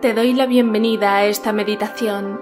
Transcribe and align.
te 0.00 0.14
doy 0.14 0.32
la 0.32 0.46
bienvenida 0.46 1.16
a 1.16 1.24
esta 1.24 1.52
meditación, 1.52 2.40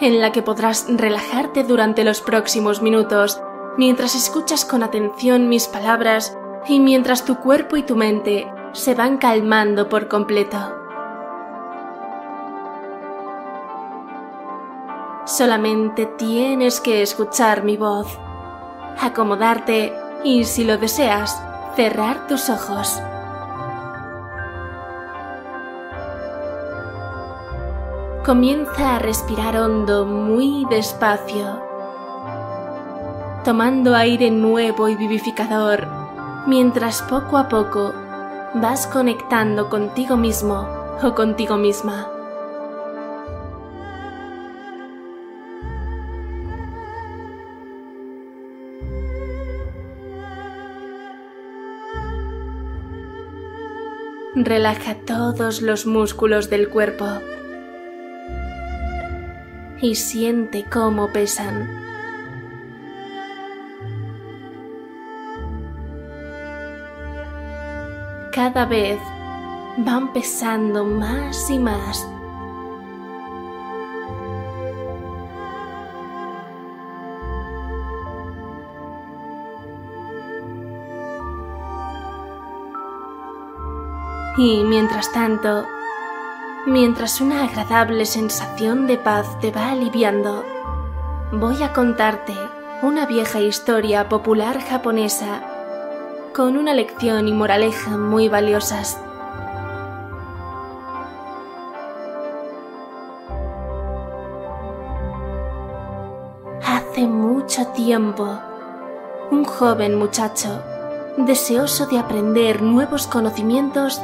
en 0.00 0.20
la 0.20 0.32
que 0.32 0.42
podrás 0.42 0.86
relajarte 0.88 1.64
durante 1.64 2.04
los 2.04 2.20
próximos 2.20 2.82
minutos 2.82 3.40
mientras 3.78 4.14
escuchas 4.14 4.66
con 4.66 4.82
atención 4.82 5.48
mis 5.48 5.66
palabras 5.66 6.36
y 6.68 6.78
mientras 6.78 7.24
tu 7.24 7.36
cuerpo 7.36 7.76
y 7.76 7.82
tu 7.84 7.96
mente 7.96 8.46
se 8.72 8.94
van 8.94 9.16
calmando 9.16 9.88
por 9.88 10.08
completo. 10.08 10.58
Solamente 15.24 16.04
tienes 16.04 16.80
que 16.80 17.00
escuchar 17.00 17.64
mi 17.64 17.78
voz, 17.78 18.18
acomodarte 19.00 19.94
y, 20.22 20.44
si 20.44 20.64
lo 20.64 20.76
deseas, 20.76 21.42
cerrar 21.76 22.26
tus 22.26 22.50
ojos. 22.50 23.00
Comienza 28.24 28.96
a 28.96 28.98
respirar 29.00 29.54
hondo 29.58 30.06
muy 30.06 30.64
despacio, 30.70 31.60
tomando 33.44 33.94
aire 33.94 34.30
nuevo 34.30 34.88
y 34.88 34.96
vivificador, 34.96 35.86
mientras 36.46 37.02
poco 37.02 37.36
a 37.36 37.50
poco 37.50 37.92
vas 38.54 38.86
conectando 38.86 39.68
contigo 39.68 40.16
mismo 40.16 40.66
o 41.02 41.14
contigo 41.14 41.58
misma. 41.58 42.08
Relaja 54.34 54.94
todos 54.94 55.60
los 55.60 55.84
músculos 55.84 56.48
del 56.48 56.70
cuerpo 56.70 57.20
y 59.84 59.96
siente 59.96 60.64
cómo 60.64 61.08
pesan. 61.08 61.68
Cada 68.32 68.64
vez 68.64 68.98
van 69.76 70.10
pesando 70.14 70.86
más 70.86 71.50
y 71.50 71.58
más. 71.58 72.08
Y 84.38 84.64
mientras 84.64 85.12
tanto, 85.12 85.66
mientras 86.66 87.20
una 87.20 87.44
agradable 87.44 88.06
sensación 88.06 88.86
de 88.86 88.96
paz 88.96 89.38
te 89.40 89.50
va 89.50 89.70
aliviando, 89.70 90.44
voy 91.32 91.62
a 91.62 91.72
contarte 91.72 92.34
una 92.82 93.06
vieja 93.06 93.40
historia 93.40 94.08
popular 94.08 94.60
japonesa 94.60 95.42
con 96.34 96.56
una 96.56 96.74
lección 96.74 97.28
y 97.28 97.32
moraleja 97.32 97.96
muy 97.96 98.28
valiosas. 98.28 98.98
Hace 106.66 107.06
mucho 107.06 107.66
tiempo, 107.68 108.38
un 109.30 109.44
joven 109.44 109.96
muchacho, 109.96 110.62
deseoso 111.18 111.86
de 111.86 111.98
aprender 111.98 112.62
nuevos 112.62 113.06
conocimientos, 113.06 114.00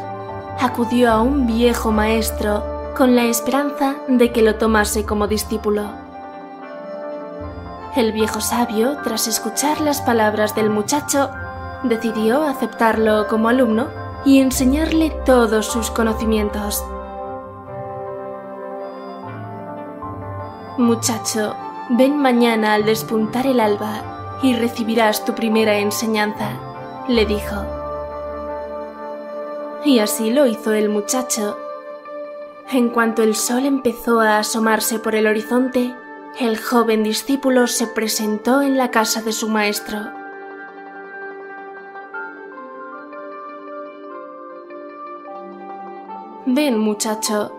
acudió 0.61 1.11
a 1.11 1.22
un 1.22 1.47
viejo 1.47 1.91
maestro 1.91 2.92
con 2.97 3.16
la 3.16 3.25
esperanza 3.25 3.96
de 4.08 4.30
que 4.30 4.42
lo 4.42 4.57
tomase 4.57 5.07
como 5.07 5.27
discípulo. 5.27 5.90
El 7.96 8.12
viejo 8.12 8.40
sabio, 8.40 8.98
tras 9.02 9.27
escuchar 9.27 9.80
las 9.80 10.02
palabras 10.02 10.55
del 10.55 10.68
muchacho, 10.70 11.30
decidió 11.83 12.42
aceptarlo 12.42 13.27
como 13.27 13.48
alumno 13.48 13.89
y 14.24 14.40
enseñarle 14.40 15.11
todos 15.24 15.67
sus 15.67 15.90
conocimientos. 15.90 16.85
Muchacho, 20.77 21.55
ven 21.89 22.18
mañana 22.18 22.74
al 22.74 22.85
despuntar 22.85 23.46
el 23.46 23.61
alba 23.61 24.39
y 24.42 24.55
recibirás 24.55 25.24
tu 25.24 25.35
primera 25.35 25.79
enseñanza, 25.79 26.51
le 27.08 27.24
dijo. 27.24 27.70
Y 29.85 29.98
así 29.98 30.30
lo 30.30 30.46
hizo 30.46 30.73
el 30.73 30.91
muchacho. 30.91 31.57
En 32.70 32.91
cuanto 32.91 33.23
el 33.23 33.35
sol 33.35 33.64
empezó 33.64 34.20
a 34.20 34.39
asomarse 34.39 34.98
por 34.98 35.14
el 35.14 35.27
horizonte, 35.27 35.95
el 36.39 36.58
joven 36.58 37.02
discípulo 37.02 37.67
se 37.67 37.86
presentó 37.86 38.61
en 38.61 38.77
la 38.77 38.91
casa 38.91 39.23
de 39.23 39.33
su 39.33 39.48
maestro. 39.48 39.98
Ven, 46.47 46.79
muchacho, 46.79 47.52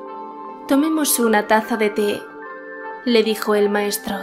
tomemos 0.67 1.19
una 1.19 1.47
taza 1.47 1.75
de 1.75 1.89
té, 1.89 2.21
le 3.03 3.23
dijo 3.23 3.55
el 3.55 3.69
maestro. 3.69 4.15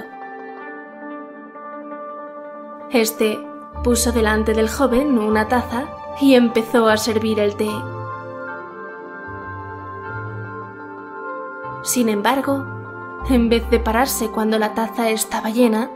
Este 2.90 3.38
puso 3.82 4.12
delante 4.12 4.54
del 4.54 4.68
joven 4.68 5.18
una 5.18 5.48
taza 5.48 5.97
y 6.20 6.34
empezó 6.34 6.88
a 6.88 6.96
servir 6.96 7.38
el 7.40 7.56
té. 7.56 7.70
Sin 11.82 12.08
embargo, 12.08 12.66
en 13.30 13.48
vez 13.48 13.68
de 13.70 13.78
pararse 13.78 14.30
cuando 14.30 14.58
la 14.58 14.74
taza 14.74 15.10
estaba 15.10 15.50
llena, 15.50 15.90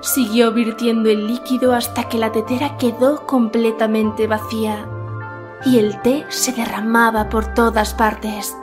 siguió 0.00 0.52
virtiendo 0.52 1.10
el 1.10 1.26
líquido 1.26 1.74
hasta 1.74 2.08
que 2.08 2.18
la 2.18 2.32
tetera 2.32 2.76
quedó 2.76 3.26
completamente 3.26 4.26
vacía 4.26 4.86
y 5.64 5.78
el 5.78 6.00
té 6.00 6.24
se 6.28 6.52
derramaba 6.52 7.28
por 7.28 7.52
todas 7.52 7.94
partes. 7.94 8.56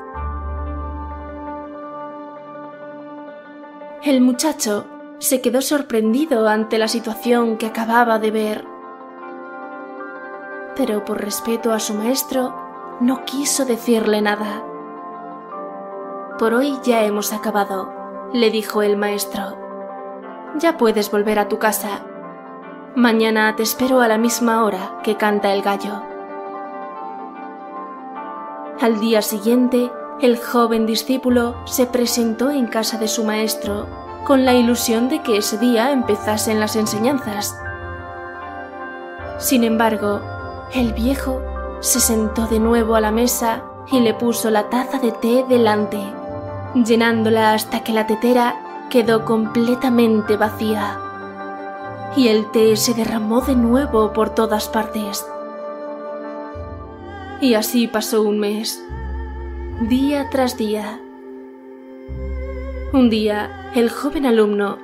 El 4.04 4.22
muchacho 4.22 4.86
se 5.20 5.42
quedó 5.42 5.62
sorprendido 5.62 6.48
ante 6.48 6.78
la 6.78 6.88
situación 6.88 7.58
que 7.58 7.66
acababa 7.66 8.20
de 8.20 8.32
ver 8.32 8.77
pero 10.78 11.04
por 11.04 11.20
respeto 11.20 11.74
a 11.74 11.80
su 11.80 11.96
maestro 11.96 12.54
no 13.02 13.26
quiso 13.26 13.66
decirle 13.66 14.22
nada. 14.22 14.64
Por 16.38 16.54
hoy 16.54 16.78
ya 16.84 17.04
hemos 17.04 17.34
acabado, 17.34 17.92
le 18.32 18.52
dijo 18.52 18.84
el 18.84 18.96
maestro. 18.96 19.58
Ya 20.60 20.78
puedes 20.78 21.10
volver 21.10 21.40
a 21.40 21.48
tu 21.48 21.58
casa. 21.58 22.02
Mañana 22.96 23.56
te 23.56 23.64
espero 23.64 24.02
a 24.02 24.08
la 24.08 24.20
misma 24.20 24.64
hora 24.64 25.00
que 25.04 25.18
canta 25.18 25.52
el 25.54 25.64
gallo. 25.64 26.02
Al 28.80 29.00
día 29.00 29.24
siguiente, 29.24 29.92
el 30.22 30.38
joven 30.38 30.86
discípulo 30.86 31.56
se 31.66 31.88
presentó 31.88 32.52
en 32.52 32.68
casa 32.68 33.00
de 33.00 33.08
su 33.08 33.24
maestro 33.24 33.88
con 34.26 34.46
la 34.46 34.54
ilusión 34.54 35.10
de 35.10 35.22
que 35.24 35.38
ese 35.38 35.58
día 35.58 35.92
empezasen 35.92 36.60
las 36.60 36.76
enseñanzas. 36.76 37.60
Sin 39.40 39.64
embargo, 39.64 40.37
el 40.74 40.94
viejo 40.94 41.42
se 41.80 42.00
sentó 42.00 42.48
de 42.48 42.60
nuevo 42.60 42.96
a 42.96 43.02
la 43.02 43.12
mesa 43.12 43.64
y 43.92 44.00
le 44.00 44.14
puso 44.14 44.50
la 44.50 44.70
taza 44.70 45.00
de 45.00 45.12
té 45.12 45.46
delante, 45.48 46.00
llenándola 46.76 47.54
hasta 47.54 47.84
que 47.84 47.94
la 47.94 48.06
tetera 48.06 48.88
quedó 48.90 49.26
completamente 49.26 50.36
vacía. 50.36 51.00
Y 52.16 52.28
el 52.28 52.50
té 52.52 52.76
se 52.76 52.94
derramó 52.94 53.42
de 53.42 53.56
nuevo 53.56 54.12
por 54.12 54.32
todas 54.32 54.68
partes. 54.68 55.26
Y 57.40 57.54
así 57.54 57.88
pasó 57.88 58.24
un 58.24 58.40
mes, 58.40 58.84
día 59.82 60.28
tras 60.32 60.58
día. 60.58 61.00
Un 62.94 63.10
día, 63.10 63.72
el 63.76 63.90
joven 63.90 64.26
alumno 64.26 64.80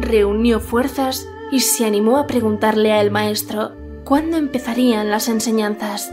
reunió 0.00 0.58
fuerzas 0.60 1.28
y 1.50 1.60
se 1.60 1.84
animó 1.84 2.16
a 2.16 2.26
preguntarle 2.26 2.92
al 2.92 3.10
maestro 3.10 3.81
¿Cuándo 4.04 4.36
empezarían 4.36 5.10
las 5.10 5.28
enseñanzas? 5.28 6.12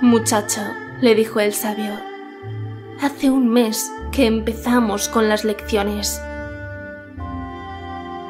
Muchacho, 0.00 0.60
le 1.00 1.14
dijo 1.14 1.38
el 1.38 1.52
sabio, 1.52 1.92
hace 3.00 3.30
un 3.30 3.48
mes 3.48 3.92
que 4.10 4.26
empezamos 4.26 5.08
con 5.08 5.28
las 5.28 5.44
lecciones. 5.44 6.20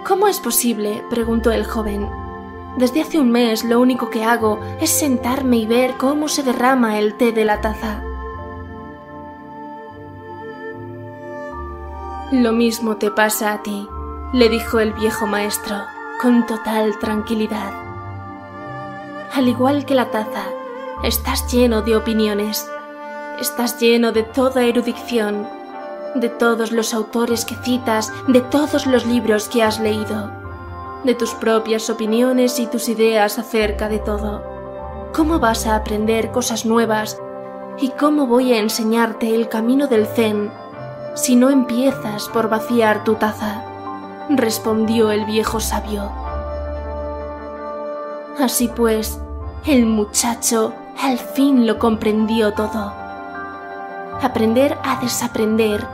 ¿Cómo 0.07 0.29
es 0.29 0.41
posible? 0.41 1.03
preguntó 1.09 1.51
el 1.53 1.65
joven. 1.65 2.07
Desde 2.77 3.01
hace 3.01 3.19
un 3.19 3.31
mes 3.31 3.65
lo 3.65 3.81
único 3.81 4.11
que 4.11 4.23
hago 4.23 4.61
es 4.79 4.91
sentarme 4.91 5.57
y 5.57 5.67
ver 5.67 5.95
cómo 5.97 6.29
se 6.29 6.43
derrama 6.43 6.99
el 6.99 7.15
té 7.15 7.33
de 7.33 7.47
la 7.47 7.63
taza. 7.63 8.03
Lo 12.31 12.53
mismo 12.53 12.97
te 12.97 13.11
pasa 13.11 13.55
a 13.55 13.63
ti, 13.63 13.89
le 14.35 14.51
dijo 14.51 14.81
el 14.81 14.93
viejo 14.93 15.27
maestro 15.27 15.77
con 16.23 16.47
total 16.47 16.97
tranquilidad. 17.01 17.73
Al 19.35 19.49
igual 19.49 19.85
que 19.85 19.97
la 19.97 20.13
taza 20.13 20.45
Estás 21.03 21.53
lleno 21.53 21.83
de 21.83 21.97
opiniones. 21.97 22.71
Estás 23.41 23.81
lleno 23.81 24.13
de 24.13 24.23
toda 24.23 24.63
erudición, 24.63 25.49
de 26.15 26.29
todos 26.29 26.71
los 26.71 26.95
autores 26.95 27.45
que 27.45 27.57
citas, 27.57 28.13
de 28.29 28.41
todos 28.41 28.87
los 28.87 29.05
libros 29.05 29.49
que 29.49 29.65
has 29.65 29.81
leído, 29.81 30.31
de 31.03 31.17
tus 31.17 31.35
propias 31.35 31.91
opiniones 31.91 32.61
y 32.61 32.69
tus 32.69 32.89
ideas 32.89 33.41
acerca 33.41 33.89
de 33.89 33.99
todo. 33.99 34.45
¿Cómo 35.13 35.41
vas 35.41 35.67
a 35.67 35.75
aprender 35.75 36.31
cosas 36.31 36.65
nuevas 36.65 37.21
y 37.81 37.89
cómo 37.91 38.29
voy 38.29 38.53
a 38.53 38.61
enseñarte 38.61 39.35
el 39.35 39.49
camino 39.49 39.89
del 39.89 40.07
zen 40.07 40.53
si 41.17 41.35
no 41.35 41.51
empiezas 41.51 42.29
por 42.29 42.49
vaciar 42.49 43.03
tu 43.03 43.17
taza? 43.17 43.72
Respondió 44.37 45.11
el 45.11 45.25
viejo 45.25 45.61
sabio. 45.61 46.11
Así 48.39 48.69
pues, 48.69 49.21
el 49.67 49.87
muchacho 49.87 50.73
al 51.01 51.19
fin 51.19 51.67
lo 51.67 51.79
comprendió 51.79 52.53
todo. 52.55 52.93
Aprender 54.23 54.79
a 54.85 55.01
desaprender 55.01 55.87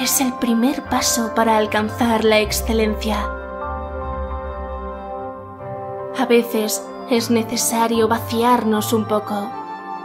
es 0.00 0.20
el 0.20 0.32
primer 0.34 0.82
paso 0.84 1.34
para 1.34 1.56
alcanzar 1.56 2.24
la 2.24 2.40
excelencia. 2.40 3.28
A 6.18 6.26
veces 6.26 6.84
es 7.10 7.30
necesario 7.30 8.08
vaciarnos 8.08 8.92
un 8.92 9.06
poco, 9.06 9.50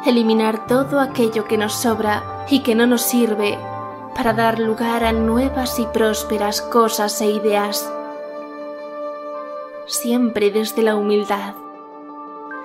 eliminar 0.06 0.68
todo 0.68 1.00
aquello 1.00 1.45
que 1.45 1.57
nos 1.57 1.74
sobra 1.74 2.45
y 2.50 2.59
que 2.59 2.75
no 2.75 2.85
nos 2.88 3.01
sirve 3.01 3.57
para 4.15 4.33
dar 4.33 4.60
lugar 4.60 5.04
a 5.04 5.12
nuevas 5.12 5.80
y 5.80 5.86
prósperas 5.88 6.62
cosas 6.62 7.19
e 7.21 7.27
ideas. 7.27 7.89
Siempre 9.86 10.51
desde 10.51 10.81
la 10.81 10.95
humildad 10.95 11.56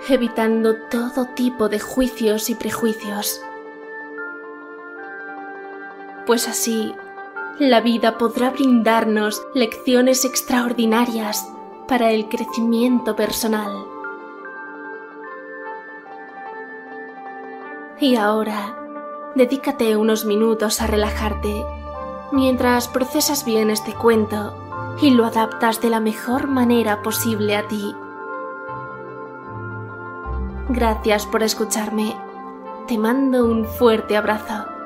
evitando 0.09 0.75
todo 0.91 1.27
tipo 1.35 1.69
de 1.69 1.81
juicios 1.81 2.51
y 2.51 2.55
prejuicios. 2.55 3.43
Pues 6.27 6.49
así, 6.49 6.95
la 7.59 7.81
vida 7.81 8.19
podrá 8.19 8.51
brindarnos 8.51 9.43
lecciones 9.55 10.25
extraordinarias 10.25 11.49
para 11.87 12.11
el 12.13 12.29
crecimiento 12.29 13.17
personal. 13.17 13.73
Y 18.01 18.17
ahora, 18.17 18.88
dedícate 19.35 19.97
unos 19.97 20.25
minutos 20.25 20.81
a 20.81 20.87
relajarte 20.87 21.65
mientras 22.33 22.89
procesas 22.89 23.45
bien 23.45 23.71
este 23.71 23.95
cuento 23.95 24.55
y 25.01 25.11
lo 25.11 25.25
adaptas 25.25 25.81
de 25.81 25.91
la 25.91 26.01
mejor 26.01 26.49
manera 26.49 27.03
posible 27.03 27.57
a 27.57 27.67
ti. 27.69 27.95
Gracias 30.69 31.25
por 31.27 31.43
escucharme. 31.43 32.15
Te 32.87 32.99
mando 32.99 33.45
un 33.45 33.65
fuerte 33.65 34.17
abrazo. 34.17 34.78